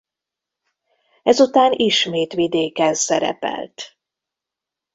[1.23, 3.97] Ezután ismét vidéken szerepelt.